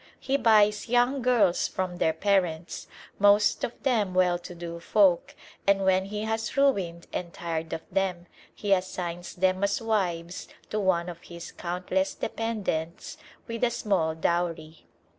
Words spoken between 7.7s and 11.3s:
of them, he assigns them as wives to one of